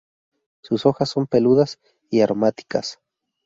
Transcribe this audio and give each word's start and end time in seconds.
Sus 0.63 0.87
hojas 0.87 1.09
son 1.09 1.27
peludas 1.27 1.77
y 2.09 2.21
aromáticas. 2.21 2.99